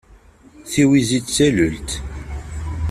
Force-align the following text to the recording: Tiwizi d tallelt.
Tiwizi 0.69 1.19
d 1.23 1.25
tallelt. 1.35 1.91